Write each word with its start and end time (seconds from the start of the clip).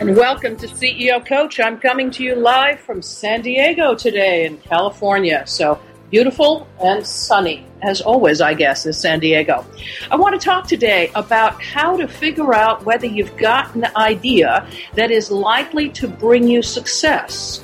And 0.00 0.16
welcome 0.16 0.56
to 0.56 0.66
CEO 0.66 1.24
Coach. 1.26 1.60
I'm 1.60 1.78
coming 1.78 2.10
to 2.12 2.24
you 2.24 2.34
live 2.34 2.80
from 2.80 3.02
San 3.02 3.42
Diego 3.42 3.94
today 3.94 4.46
in 4.46 4.56
California. 4.56 5.42
So 5.46 5.78
beautiful 6.10 6.66
and 6.82 7.06
sunny, 7.06 7.66
as 7.82 8.00
always, 8.00 8.40
I 8.40 8.54
guess, 8.54 8.86
is 8.86 8.96
San 8.96 9.20
Diego. 9.20 9.62
I 10.10 10.16
want 10.16 10.40
to 10.40 10.42
talk 10.42 10.66
today 10.66 11.12
about 11.14 11.62
how 11.62 11.98
to 11.98 12.08
figure 12.08 12.54
out 12.54 12.86
whether 12.86 13.04
you've 13.04 13.36
got 13.36 13.74
an 13.74 13.88
idea 13.94 14.66
that 14.94 15.10
is 15.10 15.30
likely 15.30 15.90
to 15.90 16.08
bring 16.08 16.48
you 16.48 16.62
success. 16.62 17.62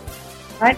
Right? 0.61 0.77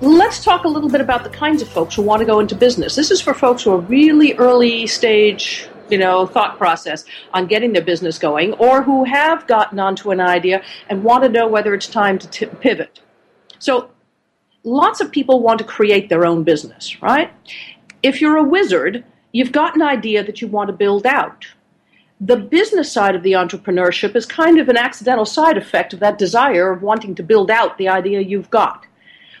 Let's 0.00 0.42
talk 0.42 0.64
a 0.64 0.68
little 0.68 0.88
bit 0.88 1.02
about 1.02 1.22
the 1.22 1.28
kinds 1.28 1.60
of 1.60 1.68
folks 1.68 1.94
who 1.96 2.00
want 2.02 2.20
to 2.20 2.26
go 2.26 2.40
into 2.40 2.54
business. 2.54 2.96
This 2.96 3.10
is 3.10 3.20
for 3.20 3.34
folks 3.34 3.64
who 3.64 3.72
are 3.72 3.80
really 3.80 4.32
early 4.36 4.86
stage 4.86 5.68
you 5.90 5.98
know, 5.98 6.26
thought 6.26 6.58
process 6.58 7.04
on 7.32 7.46
getting 7.46 7.72
their 7.72 7.84
business 7.84 8.18
going, 8.18 8.52
or 8.54 8.82
who 8.82 9.04
have 9.04 9.46
gotten 9.46 9.78
onto 9.78 10.10
an 10.10 10.20
idea 10.20 10.62
and 10.88 11.04
want 11.04 11.24
to 11.24 11.28
know 11.28 11.46
whether 11.46 11.74
it's 11.74 11.86
time 11.86 12.18
to 12.18 12.28
t- 12.28 12.46
pivot. 12.46 13.00
So, 13.58 13.90
lots 14.62 15.00
of 15.00 15.12
people 15.12 15.40
want 15.40 15.58
to 15.58 15.64
create 15.64 16.08
their 16.08 16.24
own 16.24 16.42
business, 16.42 17.02
right? 17.02 17.30
If 18.02 18.20
you're 18.20 18.36
a 18.36 18.42
wizard, 18.42 19.04
you've 19.32 19.52
got 19.52 19.74
an 19.74 19.82
idea 19.82 20.22
that 20.24 20.40
you 20.40 20.48
want 20.48 20.68
to 20.68 20.72
build 20.72 21.06
out. 21.06 21.46
The 22.20 22.36
business 22.36 22.90
side 22.90 23.14
of 23.14 23.22
the 23.22 23.32
entrepreneurship 23.32 24.14
is 24.16 24.24
kind 24.24 24.58
of 24.58 24.68
an 24.68 24.76
accidental 24.76 25.26
side 25.26 25.58
effect 25.58 25.92
of 25.92 26.00
that 26.00 26.16
desire 26.16 26.70
of 26.70 26.82
wanting 26.82 27.14
to 27.16 27.22
build 27.22 27.50
out 27.50 27.76
the 27.76 27.88
idea 27.88 28.20
you've 28.20 28.50
got. 28.50 28.86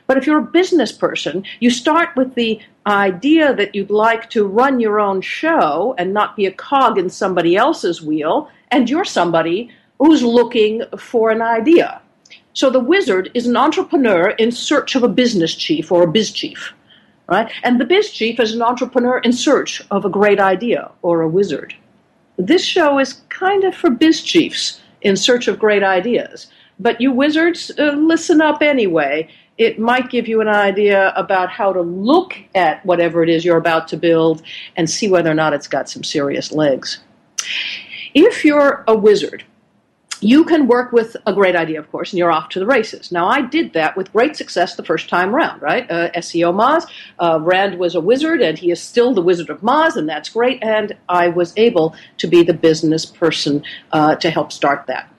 But 0.06 0.18
if 0.18 0.26
you're 0.26 0.38
a 0.38 0.42
business 0.42 0.92
person, 0.92 1.44
you 1.60 1.70
start 1.70 2.14
with 2.16 2.34
the 2.34 2.60
idea 2.86 3.54
that 3.54 3.74
you'd 3.74 3.90
like 3.90 4.28
to 4.30 4.46
run 4.46 4.80
your 4.80 5.00
own 5.00 5.20
show 5.20 5.94
and 5.96 6.12
not 6.12 6.36
be 6.36 6.46
a 6.46 6.52
cog 6.52 6.98
in 6.98 7.08
somebody 7.08 7.56
else's 7.56 8.02
wheel, 8.02 8.50
and 8.70 8.90
you're 8.90 9.04
somebody 9.04 9.70
who's 9.98 10.22
looking 10.22 10.82
for 10.98 11.30
an 11.30 11.40
idea. 11.40 12.00
So 12.52 12.70
the 12.70 12.80
wizard 12.80 13.30
is 13.34 13.46
an 13.46 13.56
entrepreneur 13.56 14.30
in 14.30 14.52
search 14.52 14.94
of 14.94 15.02
a 15.02 15.08
business 15.08 15.54
chief 15.54 15.90
or 15.90 16.02
a 16.02 16.10
biz 16.10 16.30
chief, 16.30 16.72
right? 17.26 17.50
And 17.62 17.80
the 17.80 17.84
biz 17.84 18.10
chief 18.10 18.38
is 18.38 18.54
an 18.54 18.62
entrepreneur 18.62 19.18
in 19.18 19.32
search 19.32 19.82
of 19.90 20.04
a 20.04 20.10
great 20.10 20.38
idea 20.38 20.90
or 21.02 21.22
a 21.22 21.28
wizard. 21.28 21.74
This 22.36 22.64
show 22.64 22.98
is 22.98 23.22
kind 23.28 23.64
of 23.64 23.74
for 23.74 23.90
biz 23.90 24.22
chiefs 24.22 24.80
in 25.00 25.16
search 25.16 25.48
of 25.48 25.58
great 25.58 25.82
ideas. 25.82 26.48
But 26.78 27.00
you 27.00 27.12
wizards, 27.12 27.70
uh, 27.78 27.92
listen 27.92 28.40
up 28.40 28.60
anyway 28.60 29.28
it 29.56 29.78
might 29.78 30.10
give 30.10 30.26
you 30.26 30.40
an 30.40 30.48
idea 30.48 31.12
about 31.16 31.50
how 31.50 31.72
to 31.72 31.80
look 31.80 32.36
at 32.54 32.84
whatever 32.84 33.22
it 33.22 33.28
is 33.28 33.44
you're 33.44 33.56
about 33.56 33.88
to 33.88 33.96
build 33.96 34.42
and 34.76 34.90
see 34.90 35.08
whether 35.08 35.30
or 35.30 35.34
not 35.34 35.52
it's 35.52 35.68
got 35.68 35.88
some 35.88 36.02
serious 36.02 36.52
legs. 36.52 36.98
If 38.14 38.44
you're 38.44 38.84
a 38.86 38.96
wizard, 38.96 39.44
you 40.20 40.44
can 40.44 40.66
work 40.66 40.92
with 40.92 41.16
a 41.26 41.32
great 41.34 41.54
idea, 41.54 41.78
of 41.78 41.90
course, 41.90 42.12
and 42.12 42.18
you're 42.18 42.32
off 42.32 42.48
to 42.50 42.58
the 42.58 42.66
races. 42.66 43.12
Now, 43.12 43.28
I 43.28 43.42
did 43.42 43.74
that 43.74 43.96
with 43.96 44.12
great 44.12 44.36
success 44.36 44.74
the 44.74 44.84
first 44.84 45.08
time 45.08 45.34
around, 45.34 45.60
right? 45.60 45.88
Uh, 45.90 46.10
SEO 46.12 46.54
Moz. 46.54 46.86
Uh, 47.18 47.40
Rand 47.42 47.78
was 47.78 47.94
a 47.94 48.00
wizard, 48.00 48.40
and 48.40 48.56
he 48.56 48.70
is 48.70 48.80
still 48.80 49.12
the 49.12 49.20
Wizard 49.20 49.50
of 49.50 49.60
Moz, 49.60 49.96
and 49.96 50.08
that's 50.08 50.30
great. 50.30 50.62
And 50.62 50.96
I 51.08 51.28
was 51.28 51.52
able 51.56 51.94
to 52.18 52.26
be 52.26 52.42
the 52.42 52.54
business 52.54 53.04
person 53.04 53.64
uh, 53.92 54.16
to 54.16 54.30
help 54.30 54.50
start 54.50 54.86
that. 54.86 55.12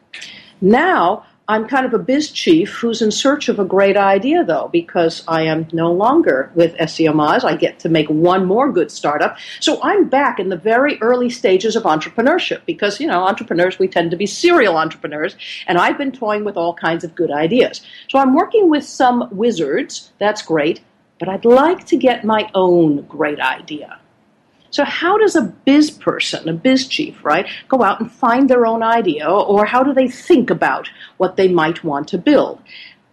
Now, 0.60 1.26
I'm 1.48 1.68
kind 1.68 1.86
of 1.86 1.94
a 1.94 2.00
biz 2.00 2.32
chief 2.32 2.72
who's 2.72 3.04
in 3.04 3.12
search 3.12 3.50
of 3.50 3.60
a 3.60 3.66
great 3.66 3.98
idea, 3.98 4.44
though, 4.44 4.68
because 4.72 5.24
I 5.28 5.44
am 5.44 5.68
no 5.72 5.92
longer 5.92 6.52
with 6.56 6.76
SEO 6.78 7.14
Moz. 7.14 7.44
I 7.44 7.56
get 7.56 7.78
to 7.80 7.90
make 7.90 8.10
one 8.10 8.46
more 8.46 8.72
good 8.72 8.90
startup. 8.90 9.38
So 9.60 9.80
I'm 9.84 10.10
back 10.10 10.40
in 10.40 10.50
the 10.50 10.58
very 10.58 11.00
early 11.02 11.30
stages 11.30 11.76
of 11.76 11.84
entrepreneurship 11.84 12.66
because, 12.66 13.00
you 13.00 13.06
know, 13.06 13.24
entrepreneurs, 13.24 13.78
we 13.78 13.88
tend 13.88 14.10
to 14.10 14.18
be 14.18 14.26
serial 14.26 14.76
entrepreneurs, 14.76 15.36
and 15.68 15.78
I've 15.78 16.00
been 16.00 16.12
toying 16.12 16.46
with 16.46 16.58
all 16.58 16.74
kinds 16.74 17.04
of 17.04 17.14
good 17.14 17.32
ideas. 17.32 17.82
So 18.10 18.18
I'm 18.18 18.34
working 18.34 18.68
with 18.68 18.84
some 18.84 19.30
wizards. 19.32 20.12
That's 20.18 20.42
great. 20.42 20.82
But 21.20 21.30
I'd 21.30 21.46
like 21.46 21.86
to 21.88 21.96
get 21.96 22.26
my 22.26 22.50
own 22.56 23.04
great 23.04 23.40
idea. 23.40 24.00
So, 24.76 24.84
how 24.84 25.18
does 25.18 25.38
a 25.38 25.54
biz 25.64 25.90
person, 25.90 26.50
a 26.50 26.54
biz 26.54 26.86
chief, 26.86 27.24
right, 27.24 27.48
go 27.70 27.82
out 27.82 28.02
and 28.02 28.12
find 28.12 28.50
their 28.50 28.66
own 28.66 28.84
idea, 28.84 29.26
or 29.26 29.66
how 29.66 29.84
do 29.84 29.94
they 29.94 30.10
think 30.10 30.50
about 30.50 30.90
what 31.16 31.38
they 31.38 31.48
might 31.48 31.86
want 31.86 32.10
to 32.10 32.18
build? 32.18 32.62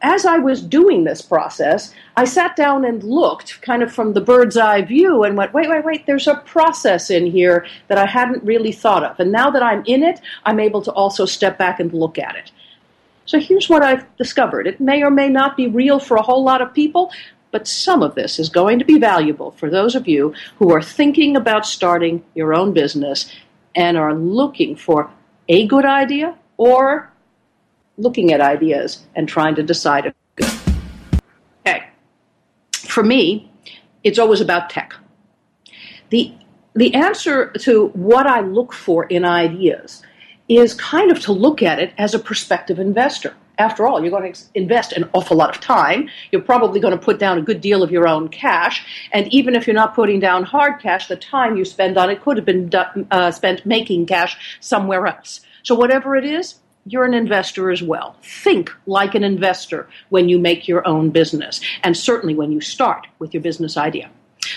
As 0.00 0.26
I 0.26 0.38
was 0.38 0.60
doing 0.60 1.04
this 1.04 1.22
process, 1.22 1.94
I 2.16 2.24
sat 2.24 2.56
down 2.56 2.84
and 2.84 3.04
looked 3.04 3.62
kind 3.62 3.84
of 3.84 3.92
from 3.92 4.12
the 4.12 4.20
bird's 4.20 4.56
eye 4.56 4.82
view 4.82 5.22
and 5.22 5.36
went, 5.36 5.54
wait, 5.54 5.70
wait, 5.70 5.84
wait, 5.84 6.04
there's 6.04 6.26
a 6.26 6.34
process 6.34 7.10
in 7.10 7.26
here 7.26 7.64
that 7.86 7.96
I 7.96 8.06
hadn't 8.06 8.42
really 8.42 8.72
thought 8.72 9.04
of. 9.04 9.20
And 9.20 9.30
now 9.30 9.48
that 9.52 9.62
I'm 9.62 9.84
in 9.86 10.02
it, 10.02 10.20
I'm 10.44 10.58
able 10.58 10.82
to 10.82 10.90
also 10.90 11.26
step 11.26 11.58
back 11.58 11.78
and 11.78 11.92
look 11.92 12.18
at 12.18 12.34
it. 12.34 12.50
So 13.24 13.38
here's 13.38 13.68
what 13.68 13.84
I've 13.84 14.04
discovered. 14.16 14.66
It 14.66 14.80
may 14.80 15.04
or 15.04 15.12
may 15.12 15.28
not 15.28 15.56
be 15.56 15.68
real 15.68 16.00
for 16.00 16.16
a 16.16 16.22
whole 16.22 16.42
lot 16.42 16.60
of 16.60 16.74
people, 16.74 17.12
but 17.52 17.68
some 17.68 18.02
of 18.02 18.16
this 18.16 18.40
is 18.40 18.48
going 18.48 18.80
to 18.80 18.84
be 18.84 18.98
valuable 18.98 19.52
for 19.52 19.70
those 19.70 19.94
of 19.94 20.08
you 20.08 20.34
who 20.56 20.72
are 20.72 20.82
thinking 20.82 21.36
about 21.36 21.64
starting 21.64 22.24
your 22.34 22.52
own 22.52 22.72
business 22.72 23.30
and 23.76 23.96
are 23.96 24.14
looking 24.14 24.74
for 24.74 25.10
a 25.48 25.66
good 25.66 25.84
idea 25.84 26.36
or 26.56 27.12
looking 27.98 28.32
at 28.32 28.40
ideas 28.40 29.06
and 29.14 29.28
trying 29.28 29.54
to 29.54 29.62
decide 29.62 30.06
if 30.06 30.14
good. 30.34 31.20
Okay. 31.60 31.84
For 32.72 33.04
me, 33.04 33.50
it's 34.02 34.18
always 34.18 34.40
about 34.40 34.70
tech. 34.70 34.94
The 36.10 36.34
the 36.74 36.94
answer 36.94 37.50
to 37.60 37.88
what 37.88 38.26
I 38.26 38.40
look 38.40 38.72
for 38.72 39.04
in 39.04 39.26
ideas 39.26 40.02
is 40.48 40.72
kind 40.74 41.10
of 41.10 41.20
to 41.20 41.32
look 41.32 41.62
at 41.62 41.78
it 41.78 41.92
as 41.98 42.14
a 42.14 42.18
prospective 42.18 42.78
investor. 42.78 43.34
After 43.58 43.86
all, 43.86 44.00
you're 44.00 44.10
going 44.10 44.32
to 44.32 44.40
invest 44.54 44.92
an 44.92 45.08
awful 45.12 45.36
lot 45.36 45.54
of 45.54 45.60
time. 45.60 46.08
You're 46.30 46.42
probably 46.42 46.80
going 46.80 46.96
to 46.96 47.04
put 47.04 47.18
down 47.18 47.38
a 47.38 47.42
good 47.42 47.60
deal 47.60 47.82
of 47.82 47.90
your 47.90 48.08
own 48.08 48.28
cash. 48.28 48.84
And 49.12 49.32
even 49.32 49.54
if 49.54 49.66
you're 49.66 49.74
not 49.74 49.94
putting 49.94 50.20
down 50.20 50.44
hard 50.44 50.80
cash, 50.80 51.06
the 51.06 51.16
time 51.16 51.56
you 51.56 51.64
spend 51.64 51.98
on 51.98 52.08
it 52.08 52.22
could 52.22 52.36
have 52.38 52.46
been 52.46 52.70
uh, 53.10 53.30
spent 53.30 53.66
making 53.66 54.06
cash 54.06 54.58
somewhere 54.60 55.06
else. 55.06 55.40
So, 55.62 55.74
whatever 55.74 56.16
it 56.16 56.24
is, 56.24 56.56
you're 56.86 57.04
an 57.04 57.14
investor 57.14 57.70
as 57.70 57.82
well. 57.82 58.16
Think 58.22 58.70
like 58.86 59.14
an 59.14 59.22
investor 59.22 59.88
when 60.08 60.28
you 60.28 60.38
make 60.38 60.66
your 60.66 60.86
own 60.88 61.10
business, 61.10 61.60
and 61.84 61.96
certainly 61.96 62.34
when 62.34 62.50
you 62.50 62.60
start 62.60 63.06
with 63.18 63.32
your 63.34 63.42
business 63.42 63.76
idea. 63.76 64.10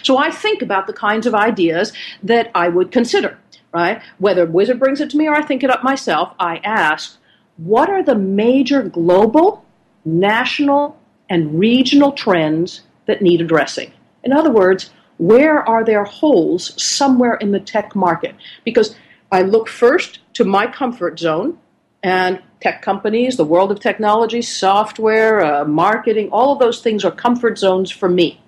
So, 0.04 0.18
I 0.18 0.32
think 0.32 0.62
about 0.62 0.88
the 0.88 0.94
kinds 0.94 1.28
of 1.28 1.36
ideas 1.36 1.92
that 2.24 2.50
I 2.56 2.70
would 2.70 2.92
consider, 2.92 3.38
right? 3.74 4.02
Whether 4.20 4.46
Wizard 4.46 4.80
brings 4.80 5.02
it 5.02 5.10
to 5.12 5.18
me 5.18 5.28
or 5.28 5.36
I 5.36 5.44
think 5.44 5.64
it 5.64 5.70
up 5.70 5.84
myself, 5.84 6.34
I 6.40 6.58
ask, 6.58 7.18
what 7.58 7.90
are 7.90 8.04
the 8.04 8.16
major 8.16 8.84
global, 8.84 9.66
national, 10.04 10.98
and 11.30 11.60
regional 11.60 12.12
trends 12.12 12.82
that 13.06 13.22
need 13.22 13.42
addressing? 13.42 13.92
In 14.24 14.34
other 14.34 14.52
words, 14.52 14.92
where 15.18 15.68
are 15.68 15.84
there 15.84 16.04
holes 16.04 16.82
somewhere 16.82 17.36
in 17.36 17.52
the 17.52 17.60
tech 17.60 17.96
market? 17.96 18.36
Because 18.64 18.96
I 19.32 19.42
look 19.42 19.70
first 19.70 20.20
to 20.34 20.44
my 20.44 20.68
comfort 20.68 21.20
zone, 21.20 21.58
and 22.06 22.40
tech 22.62 22.84
companies, 22.84 23.36
the 23.36 23.44
world 23.44 23.72
of 23.72 23.80
technology, 23.80 24.40
software, 24.44 25.44
uh, 25.44 25.66
marketing, 25.66 26.30
all 26.32 26.54
of 26.54 26.60
those 26.60 26.80
things 26.80 27.04
are 27.04 27.10
comfort 27.10 27.58
zones 27.58 27.90
for 27.90 28.08
me. 28.08 28.40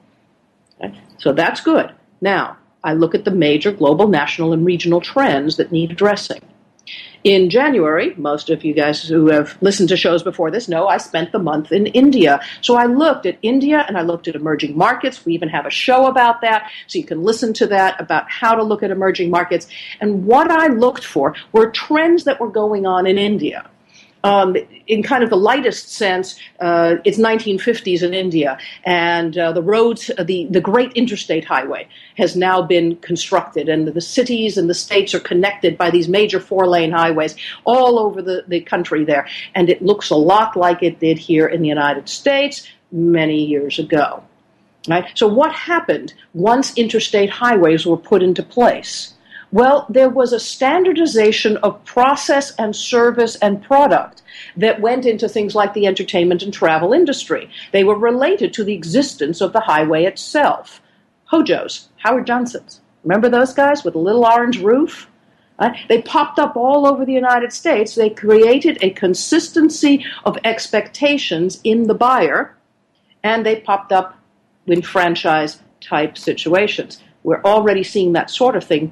Okay? 0.80 0.95
So 1.18 1.33
that's 1.33 1.60
good. 1.62 1.92
Now, 2.21 2.57
I 2.83 2.94
look 2.94 3.15
at 3.15 3.25
the 3.25 3.31
major 3.31 3.71
global, 3.71 4.07
national, 4.07 4.53
and 4.53 4.63
regional 4.63 5.01
trends 5.01 5.57
that 5.57 5.71
need 5.71 5.92
addressing. 5.92 6.42
In 7.24 7.50
January, 7.50 8.13
most 8.16 8.50
of 8.50 8.63
you 8.63 8.74
guys 8.74 9.04
who 9.04 9.28
have 9.28 9.57
listened 9.62 9.89
to 9.89 9.98
shows 9.98 10.24
before 10.24 10.51
this 10.51 10.68
know 10.68 10.88
I 10.88 10.98
spent 10.98 11.31
the 11.31 11.39
month 11.39 11.72
in 11.72 11.88
India. 11.88 12.39
So 12.62 12.75
I 12.75 12.86
looked 12.86 13.25
at 13.25 13.38
India 13.42 13.84
and 13.88 13.98
I 13.98 14.01
looked 14.01 14.28
at 14.28 14.36
emerging 14.36 14.78
markets. 14.78 15.25
We 15.25 15.34
even 15.34 15.50
have 15.50 15.66
a 15.66 15.69
show 15.69 16.07
about 16.07 16.42
that, 16.42 16.72
so 16.88 17.00
you 17.00 17.06
can 17.06 17.24
listen 17.24 17.54
to 17.54 17.68
that 17.68 18.00
about 18.00 18.30
how 18.30 18.56
to 18.56 18.63
look 18.63 18.84
at 18.84 18.92
emerging 18.92 19.30
markets. 19.30 19.68
And 20.00 20.25
what 20.25 20.50
I 20.51 20.68
looked 20.68 21.04
for 21.04 21.36
were 21.51 21.72
trends 21.72 22.24
that 22.25 22.39
were 22.39 22.50
going 22.50 22.86
on 22.86 23.07
in 23.07 23.18
India. 23.18 23.69
Um, 24.24 24.58
in 24.88 25.04
kind 25.04 25.24
of 25.24 25.30
the 25.30 25.38
lightest 25.38 25.90
sense, 25.90 26.40
uh, 26.60 26.96
it's 27.06 27.18
1950s 27.18 28.02
in 28.02 28.14
India, 28.14 28.58
and 28.84 29.38
uh, 29.38 29.52
the 29.52 29.62
roads, 29.62 30.10
the, 30.22 30.48
the 30.50 30.60
great 30.60 30.92
interstate 30.94 31.46
highway 31.46 31.88
has 32.18 32.36
now 32.36 32.62
been 32.62 32.96
constructed, 32.98 33.69
and 33.69 33.88
the 33.88 34.02
cities 34.02 34.58
and 34.58 34.69
the 34.69 34.74
states 34.74 35.14
are 35.14 35.19
connected 35.19 35.78
by 35.78 35.92
these 35.92 36.08
major 36.08 36.40
four 36.40 36.68
lane 36.68 36.92
highways 36.92 37.36
all 37.64 38.00
over 38.00 38.22
the, 38.22 38.44
the 38.48 38.62
country 38.62 39.06
there. 39.06 39.28
And 39.56 39.69
it 39.69 39.81
looks 39.81 40.10
a 40.10 40.16
lot 40.16 40.56
like 40.56 40.81
it 40.81 41.00
did 41.00 41.18
here 41.18 41.48
in 41.48 41.62
the 41.62 41.68
United 41.68 42.10
States 42.10 42.68
many 42.92 43.44
years 43.44 43.80
ago. 43.80 44.24
Right? 44.88 45.06
So, 45.16 45.28
what 45.28 45.52
happened 45.52 46.13
once 46.34 46.78
interstate 46.78 47.30
highways 47.30 47.86
were 47.86 47.98
put 47.98 48.24
into 48.24 48.42
place? 48.42 49.13
Well, 49.52 49.86
there 49.90 50.10
was 50.10 50.34
a 50.34 50.40
standardization 50.40 51.56
of 51.58 51.84
process 51.86 52.54
and 52.56 52.76
service 52.76 53.38
and 53.38 53.64
product 53.64 54.22
that 54.58 54.82
went 54.82 55.06
into 55.06 55.30
things 55.30 55.56
like 55.56 55.74
the 55.74 55.88
entertainment 55.88 56.44
and 56.44 56.54
travel 56.54 56.92
industry. 56.92 57.50
They 57.72 57.86
were 57.86 57.98
related 57.98 58.54
to 58.54 58.64
the 58.66 58.74
existence 58.74 59.40
of 59.40 59.54
the 59.54 59.62
highway 59.62 60.04
itself. 60.04 60.82
Hojo's, 61.32 61.88
Howard 61.98 62.28
Johnson's. 62.28 62.82
Remember 63.04 63.30
those 63.30 63.54
guys 63.54 63.86
with 63.86 63.96
a 63.96 64.00
little 64.00 64.26
orange 64.26 64.60
roof? 64.60 65.10
They 65.88 66.02
popped 66.02 66.40
up 66.40 66.56
all 66.58 66.86
over 66.86 67.06
the 67.06 67.14
United 67.14 67.54
States. 67.54 67.96
They 67.96 68.10
created 68.10 68.78
a 68.82 68.92
consistency 68.92 70.06
of 70.26 70.38
expectations 70.44 71.62
in 71.64 71.88
the 71.88 71.96
buyer, 71.96 72.56
and 73.24 73.46
they 73.46 73.62
popped 73.62 73.92
up 73.94 74.20
in 74.68 74.82
franchise 74.82 75.62
type 75.80 76.18
situations. 76.18 77.02
We're 77.24 77.42
already 77.44 77.84
seeing 77.84 78.12
that 78.14 78.30
sort 78.30 78.56
of 78.56 78.64
thing 78.64 78.92